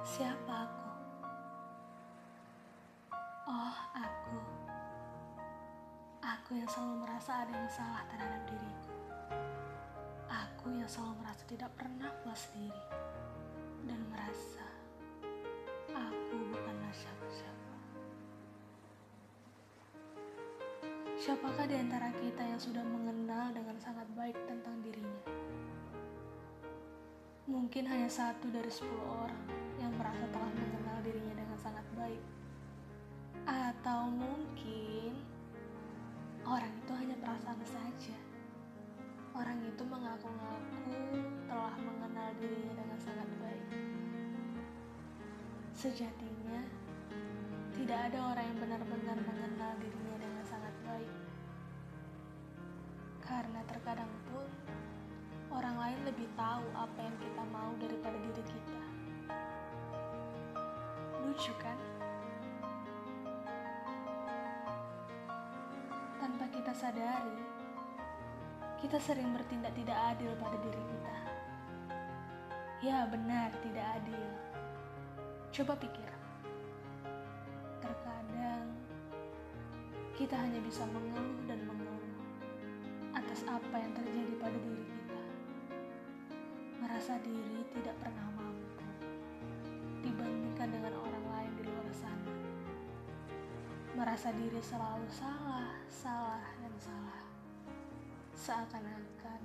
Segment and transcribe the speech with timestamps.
[0.00, 0.88] Siapa aku?
[3.52, 4.38] Oh, aku.
[6.24, 8.92] Aku yang selalu merasa ada yang salah terhadap diriku.
[10.32, 12.84] Aku yang selalu merasa tidak pernah puas diri
[13.84, 14.64] dan merasa
[15.92, 17.76] aku bukanlah siapa-siapa.
[21.20, 25.24] Siapakah di antara kita yang sudah mengenal dengan sangat baik tentang dirinya?
[27.44, 29.69] Mungkin hanya satu dari sepuluh orang
[37.30, 38.18] perasaan saja.
[39.38, 40.98] Orang itu mengaku-ngaku
[41.46, 43.66] telah mengenal dirinya dengan sangat baik.
[45.70, 46.58] Sejatinya,
[47.78, 51.12] tidak ada orang yang benar-benar mengenal dirinya dengan sangat baik.
[53.22, 54.50] Karena terkadang pun
[55.54, 58.82] orang lain lebih tahu apa yang kita mau daripada diri kita.
[61.22, 61.78] Lucu kan?
[66.70, 67.42] Kita sadari,
[68.78, 71.16] kita sering bertindak tidak adil pada diri kita.
[72.78, 74.26] Ya, benar, tidak adil.
[75.50, 76.06] Coba pikir.
[77.82, 78.70] Terkadang
[80.14, 82.14] kita hanya bisa mengeluh dan mengeluh
[83.18, 85.22] atas apa yang terjadi pada diri kita.
[86.86, 88.29] Merasa diri tidak pernah
[94.00, 97.20] Merasa diri selalu salah, salah, dan salah.
[98.32, 99.40] Seakan-akan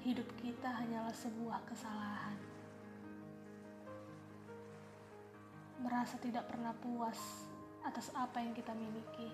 [0.00, 2.40] hidup kita hanyalah sebuah kesalahan.
[5.84, 7.44] Merasa tidak pernah puas
[7.84, 9.28] atas apa yang kita miliki.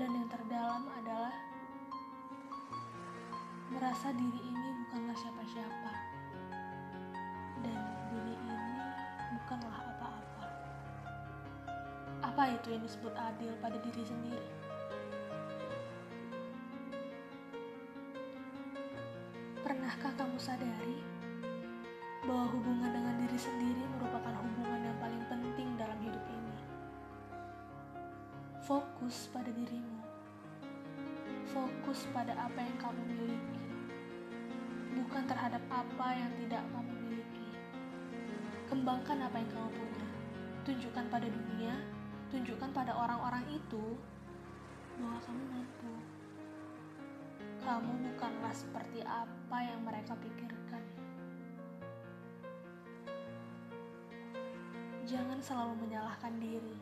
[0.00, 1.36] Dan yang terdalam adalah
[3.76, 6.07] merasa diri ini bukanlah siapa-siapa.
[12.38, 14.46] Apa itu yang disebut adil pada diri sendiri?
[19.58, 21.02] Pernahkah kamu sadari
[22.22, 26.56] bahwa hubungan dengan diri sendiri merupakan hubungan yang paling penting dalam hidup ini?
[28.62, 29.98] Fokus pada dirimu.
[31.50, 33.58] Fokus pada apa yang kamu miliki.
[34.94, 37.50] Bukan terhadap apa yang tidak kamu miliki.
[38.70, 40.06] Kembangkan apa yang kamu punya.
[40.62, 41.97] Tunjukkan pada dunia,
[42.28, 43.96] tunjukkan pada orang-orang itu
[45.00, 45.92] bahwa kamu mampu.
[47.64, 50.84] Kamu bukanlah seperti apa yang mereka pikirkan.
[55.08, 56.76] Jangan selalu menyalahkan diri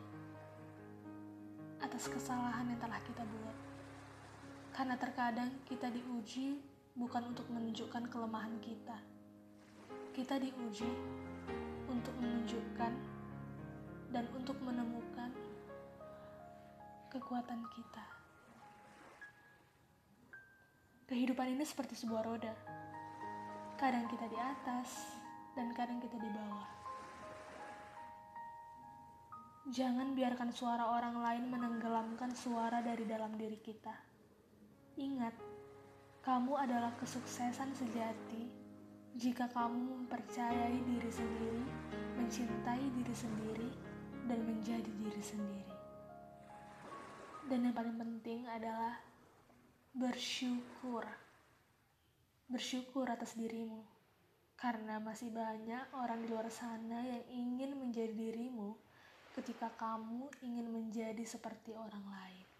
[1.79, 3.57] atas kesalahan yang telah kita buat.
[4.75, 6.59] Karena terkadang kita diuji
[6.99, 8.99] bukan untuk menunjukkan kelemahan kita.
[10.11, 10.91] Kita diuji
[11.87, 13.17] untuk menunjukkan
[14.11, 14.86] dan untuk menemukan
[17.17, 18.05] kekuatan kita.
[21.09, 22.53] Kehidupan ini seperti sebuah roda.
[23.81, 25.17] Kadang kita di atas
[25.57, 26.69] dan kadang kita di bawah.
[29.73, 33.97] Jangan biarkan suara orang lain menenggelamkan suara dari dalam diri kita.
[35.01, 35.33] Ingat,
[36.21, 38.47] kamu adalah kesuksesan sejati
[39.17, 41.65] jika kamu mempercayai diri sendiri,
[42.15, 43.69] mencintai diri sendiri,
[44.29, 45.66] dan menjadi diri sendiri.
[47.47, 48.99] Dan yang paling penting adalah
[49.95, 51.07] bersyukur.
[52.51, 53.87] Bersyukur atas dirimu.
[54.59, 58.75] Karena masih banyak orang di luar sana yang ingin menjadi dirimu
[59.31, 62.56] ketika kamu ingin menjadi seperti orang lain.